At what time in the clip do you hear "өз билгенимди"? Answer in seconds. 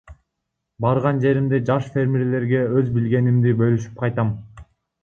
2.81-3.57